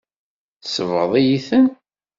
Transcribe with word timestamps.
Tsebɣeḍ-iyi-ten. 0.63 1.65